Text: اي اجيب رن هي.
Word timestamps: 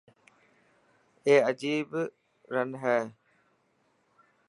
اي 1.27 1.33
اجيب 1.49 1.89
رن 2.53 2.69
هي. 2.83 2.99